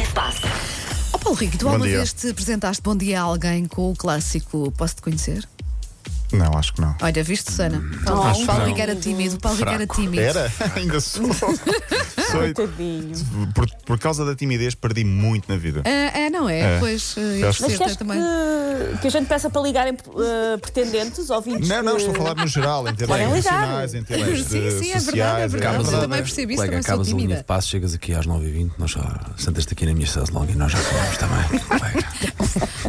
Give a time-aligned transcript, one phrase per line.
[0.00, 0.40] linha de passe.
[1.12, 1.98] Ó Paulo Rico, tu alguma dia.
[1.98, 5.46] vez te apresentaste bom dia a alguém com o clássico Posso-te conhecer?
[6.32, 6.94] Não, acho que não.
[7.02, 7.82] Olha, viste, Susana?
[8.04, 8.68] Paulo, Acho que Paulo não.
[8.68, 10.22] Rico era tímido, Paulo Rico era tímido.
[10.22, 10.52] Era?
[10.76, 11.26] Ainda sou.
[11.34, 13.16] sou Tadinho.
[13.52, 15.82] por, por causa da timidez, perdi muito na vida.
[15.84, 16.60] É, não é?
[16.76, 16.78] É.
[16.78, 18.18] Pois, que Mas queres também.
[18.92, 21.68] que, que a gente peça para ligarem eh, pretendentes, ouvintes?
[21.68, 24.70] Não, não, que- estou a falar no geral, em termos profissionais, em termos Sim, de
[24.78, 25.74] sim, é verdade, é verdade.
[25.76, 27.36] Acabas eu também percebi isso, Colega, também sou tímida.
[27.36, 30.72] de passo, chegas aqui às 9h20, nós já sentas-te aqui na minha longa e nós
[30.72, 31.60] já falamos também.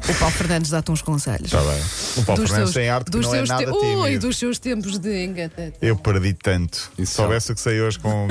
[0.10, 1.46] O Paulo Fernandes dá-te uns conselhos.
[1.54, 1.82] Está bem.
[2.18, 3.80] O Paulo Dos Fernandes seus- tem arte que não é nada te- Ui,
[4.10, 4.28] tímido.
[4.28, 5.74] dos seus tempos de engata.
[5.82, 6.92] Eu perdi tanto.
[6.96, 8.28] Se Isso soubesse o que sei hoje com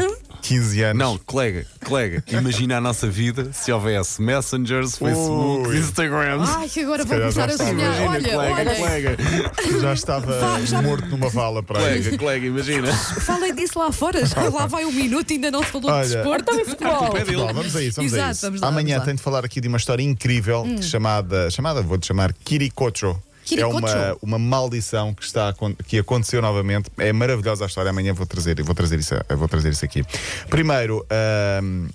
[0.50, 0.98] 15 anos.
[0.98, 5.78] Não, colega, colega, imagina a nossa vida se houvesse Messengers, Facebook, Ui.
[5.78, 6.50] Instagrams.
[6.50, 8.02] Ai, que agora vou calhar já começar a sonhar.
[8.02, 12.02] Imagina, Olha, colega, olha, colega, Já estava morto numa vala para aí.
[12.02, 12.92] colega, colega, imagina.
[12.92, 14.26] falem disso lá fora.
[14.26, 16.42] Já lá vai um minuto e ainda não se falou Olha, de desporto.
[16.42, 17.16] Então e futebol?
[17.16, 18.46] É vamos a isso, vamos a Exato, isso.
[18.46, 19.02] vamos lá, Amanhã vamos lá.
[19.02, 19.04] Hum.
[19.04, 23.22] tenho de falar aqui de uma história incrível chamada, chamada, vou-te chamar Kirikocho.
[23.58, 25.54] É uma, uma maldição que, está,
[25.86, 26.90] que aconteceu novamente.
[26.98, 27.90] É maravilhosa a história.
[27.90, 30.04] Amanhã vou trazer, vou trazer, isso, vou trazer isso aqui.
[30.48, 31.88] Primeiro, ahm,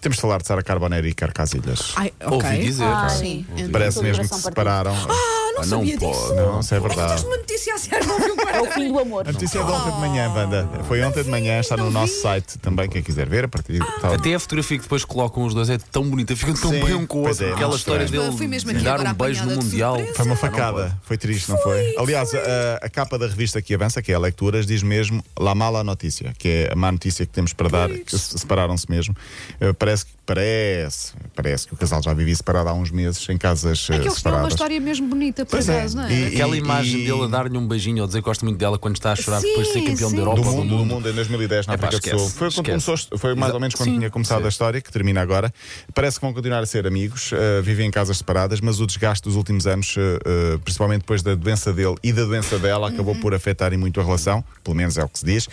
[0.00, 1.92] temos de falar de Sara Carbonero e Carcasilhas.
[1.96, 2.32] Ai, ok.
[2.32, 3.10] Ouvi dizer.
[3.10, 3.46] Sim.
[3.72, 4.94] Parece mesmo que se separaram.
[4.94, 6.20] Ah, não Ah, sabia não disso.
[6.22, 6.36] pode.
[6.36, 7.00] Não, isso é Ai, verdade.
[7.14, 9.28] estás uma notícia a não viu É o fim do amor.
[9.28, 10.68] A notícia é de ontem de manhã, Wanda.
[10.86, 13.78] Foi ontem de manhã, está no não nosso site também, quem quiser ver, a partir
[14.00, 14.14] tal.
[14.14, 16.94] Até a fotografia que depois colocam os dois é tão bonita, ficam tão Sim, bem
[16.94, 17.46] um com o pois outro.
[17.46, 18.24] é, Aquela muito história estranho.
[18.26, 19.94] dele Fui mesmo aqui dar agora um beijo no apanhada de Mundial.
[19.96, 20.16] surpresa.
[20.16, 21.94] Foi uma Não facada, foi triste, não foi?
[21.98, 22.38] Aliás, a,
[22.82, 26.32] a capa da revista que avança, que é a Lecturas, diz mesmo La Mala Notícia,
[26.38, 29.14] que é a má notícia que temos para dar, que se separaram-se mesmo.
[29.60, 33.36] Eh, parece, que- parece, parece que o casal já vivia separado há uns meses, em
[33.38, 34.52] casas É eh, que eles tinham uma separadas.
[34.52, 35.78] história mesmo bonita, por Pois é.
[35.78, 36.12] acaso, não é?
[36.12, 38.78] E- Aquela imagem e- dele a dar-lhe um beijinho ou dizer que gosta muito dela
[38.78, 40.16] quando está a chorar Sim, depois de ser campeão sim.
[40.16, 42.28] da Europa do ou mundo, do mundo em 2010 na Epá, África do Sul.
[42.28, 44.46] Foi, quando começou, foi mais ou menos quando Sim, tinha começado sim.
[44.46, 45.52] a história, que termina agora.
[45.94, 49.24] Parece que vão continuar a ser amigos, eh, vivem em casas separadas, mas o desgaste
[49.24, 53.32] dos últimos anos, eh, principalmente depois da doença dele e da doença dela, acabou por
[53.34, 55.48] afetarem muito a relação, pelo menos é o que se diz.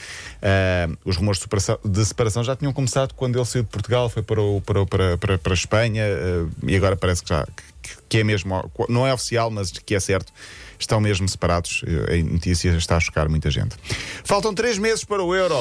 [1.06, 4.22] Os rumores de separação, de separação já tinham começado quando ele saiu de Portugal, foi
[4.24, 6.04] para, o- para, para, para, para a Espanha
[6.68, 7.46] e agora parece que já
[8.08, 10.32] que, é mesmo, não é oficial, mas que é certo.
[10.80, 11.84] Estão mesmo separados.
[11.88, 13.76] Eh, A notícia está a chocar muita gente.
[14.24, 15.56] Faltam três meses para o Euro.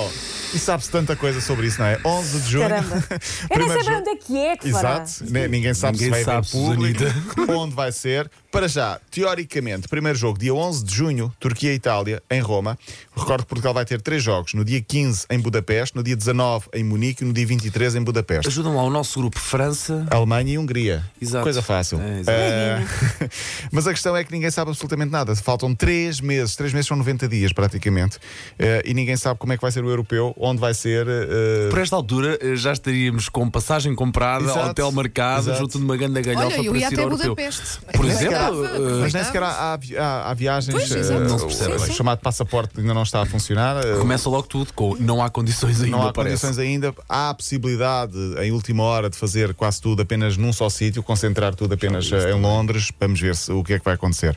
[0.53, 1.99] E sabe-se tanta coisa sobre isso, não é?
[2.05, 2.69] 11 de junho.
[2.69, 2.95] Caramba.
[3.51, 5.03] Eu nem Primeiro sei onde é que é que fará.
[5.03, 7.05] Exato, Ni- ninguém sabe Ninguém se vai sabe, público,
[7.53, 8.31] onde vai ser.
[8.51, 12.79] Para já, teoricamente, primeiro jogo, dia 11 de junho, Turquia e Itália, em Roma.
[13.17, 16.67] Recordo que Portugal vai ter três jogos: no dia 15 em Budapeste, no dia 19
[16.73, 18.47] em Munique e no dia 23 em Budapeste.
[18.47, 20.07] Ajudam lá o nosso grupo França.
[20.09, 21.03] Alemanha e Hungria.
[21.21, 21.43] Exato.
[21.43, 22.01] Coisa fácil.
[22.01, 22.31] É, exato.
[22.39, 23.29] Eh,
[23.73, 25.35] Mas a questão é que ninguém sabe absolutamente nada.
[25.37, 28.19] Faltam três meses, três meses são 90 dias praticamente,
[28.59, 31.07] Eh, e ninguém sabe como é que vai ser o europeu, onde vai ser.
[31.09, 35.59] eh, Por esta altura eh, já estaríamos com passagem comprada, Exato, hotel marcado, exato.
[35.59, 37.35] junto de uma grande galhofa Olha, eu para ia ser até europeu.
[37.35, 37.79] Budapeste.
[37.95, 38.69] Por exemplo,
[39.01, 40.73] mas nem sequer há, há, há- há viagens.
[40.75, 40.89] Pois.
[41.11, 41.93] Não se percebe o, bem.
[41.93, 43.83] chamado passaporte ainda não está a funcionar.
[43.99, 46.43] começa logo tudo com não há condições ainda, não há parece.
[46.43, 46.95] condições ainda.
[47.09, 51.55] Há a possibilidade, em última hora, de fazer quase tudo apenas num só sítio, concentrar
[51.55, 52.91] tudo apenas em Londres.
[53.01, 54.37] Vamos ver se, o que é que vai acontecer.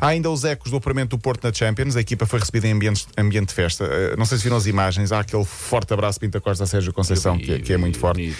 [0.00, 1.96] Há ainda os ecos do operamento do Porto na Champions.
[1.96, 3.84] A equipa foi recebida em ambiente, ambiente de festa.
[3.84, 5.12] Eh, Não sei se viram as imagens.
[5.12, 7.80] Há aquele forte abraço Pinta Costa a Sérgio Conceição, Eu que, é- que é eu
[7.80, 8.30] muito forte.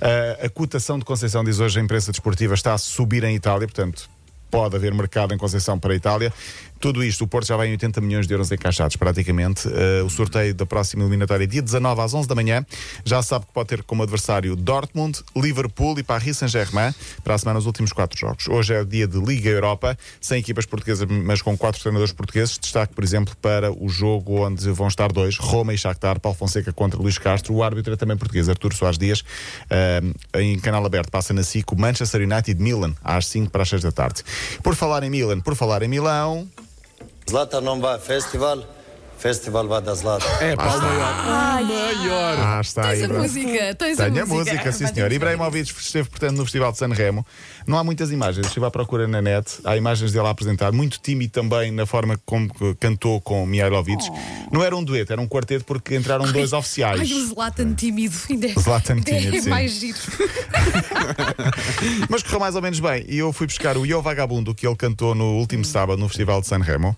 [0.00, 3.66] Uh, a cotação de Conceição, diz hoje a imprensa desportiva, está a subir em Itália,
[3.68, 4.08] portanto,
[4.50, 6.32] pode haver mercado em Conceição para a Itália.
[6.80, 9.68] Tudo isto, o Porto já vai em 80 milhões de euros encaixados, praticamente.
[9.68, 12.64] Uh, o sorteio da próxima eliminatória, dia 19 às 11 da manhã.
[13.04, 17.58] Já sabe que pode ter como adversário Dortmund, Liverpool e Paris Saint-Germain para a semana
[17.58, 18.48] os últimos quatro jogos.
[18.48, 22.58] Hoje é dia de Liga Europa, sem equipas portuguesas, mas com quatro treinadores portugueses.
[22.58, 26.72] Destaque, por exemplo, para o jogo onde vão estar dois, Roma e Shakhtar, Paulo Fonseca
[26.72, 27.52] contra Luís Castro.
[27.52, 29.20] O árbitro é também português, Artur Soares Dias.
[29.20, 33.68] Uh, em canal aberto passa na SIC o Manchester United Milan, às 5 para as
[33.68, 34.22] 6 da tarde.
[34.62, 36.48] Por falar em Milan, por falar em Milão...
[37.28, 38.58] Zlatan não vai a festival,
[39.20, 40.26] festival vai da Zlatan.
[40.40, 41.62] É, pá, o maior.
[41.62, 42.38] O maior.
[42.38, 43.02] Ah, está Tens aí.
[43.02, 43.22] a Ibrahim.
[43.22, 44.52] música, tens a Tenho a música.
[44.54, 45.12] música, sim senhor.
[45.12, 47.26] Ibrahimovic esteve, portanto, no Festival de Sanremo.
[47.66, 49.58] Não há muitas imagens, estive à procura na net.
[49.64, 50.72] Há imagens dele a apresentar.
[50.72, 52.50] Muito tímido também na forma como
[52.80, 54.02] cantou com Mihailovic.
[54.50, 57.00] Não era um dueto, era um quarteto porque entraram dois oficiais.
[57.00, 58.16] Ai, o Zlatan tímido.
[58.30, 59.98] Ainda é, Zlatan ainda tímido, é mais giro.
[62.08, 63.04] Mas correu mais ou menos bem.
[63.08, 66.40] E eu fui buscar o Yo Vagabundo que ele cantou no último sábado no Festival
[66.40, 66.96] de Sanremo.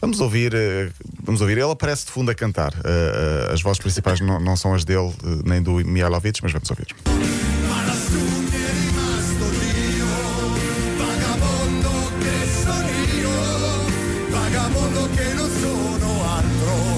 [0.00, 0.90] Vamos ouvir, eh,
[1.28, 1.58] vamos ouvir.
[1.58, 2.72] Ele aparece de fundo a cantar.
[2.84, 6.52] Eh, eh, as vozes principais não, não são as dele, eh, nem do Mihailovic, mas
[6.52, 6.86] vamos ouvir.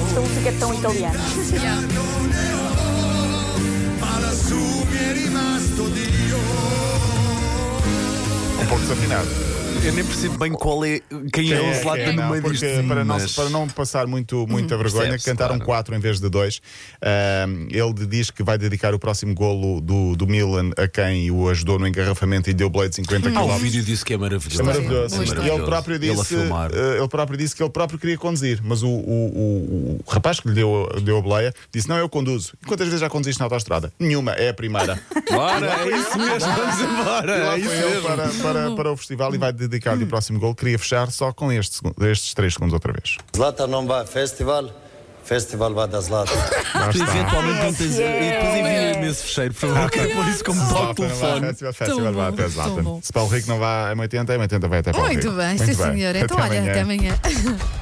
[0.06, 1.18] Esta música é tão italiana.
[1.52, 2.00] Yeah.
[8.80, 9.59] desafinar.
[9.82, 11.00] Eu nem percebo bem qual é
[11.32, 12.86] quem é, o é, Zlatan quem é, no não, meio porque disto.
[12.86, 15.64] para, não, mas- para não passar muito, muita vergonha, percebe-se, cantaram claro.
[15.64, 16.60] quatro em vez de dois.
[17.00, 21.48] Ahm, ele diz que vai dedicar o próximo golo do, do Milan a quem o
[21.48, 23.56] ajudou no engarrafamento e deu blade 50 Ah, o km.
[23.58, 24.60] vídeo disse que é maravilhoso.
[24.60, 25.14] É maravilhoso.
[25.14, 25.50] Boa E história.
[25.52, 26.70] ele próprio Ele disse, filmar.
[26.74, 30.40] eh, ele próprio disse que ele próprio queria conduzir, mas o, o, o- o rapaz
[30.40, 32.52] que lhe deu, deu a boleia disse: Não, eu conduzo.
[32.62, 33.90] E Quantas vezes já conduziste na autostrada?
[33.98, 35.00] Nenhuma, é a primeira.
[35.30, 37.36] Bora, é isso mesmo, vamos embora.
[37.36, 38.02] E lá É isso foi ele mesmo.
[38.08, 40.54] para, para, para o festival e vai dedicar-lhe o próximo gol.
[40.54, 43.16] Queria fechar só com este estes três segundos outra vez.
[43.34, 44.70] Zlatan não vai a festival,
[45.24, 46.34] festival vai da Zlatan.
[46.74, 47.16] Lá Tu está.
[47.16, 47.94] eventualmente não tens.
[47.98, 49.90] E depois envia-me esse fecheiro, por favor.
[49.90, 51.46] Quero pôr isso como toque telefone.
[51.46, 52.98] Festival, festival vai até Zlatan.
[53.02, 55.36] Se Paulo Rico não vai a 80, a 80 vai até Paulo Muito Rico.
[55.36, 56.16] bem, sim senhor.
[56.16, 57.14] Então, olha, até amanhã.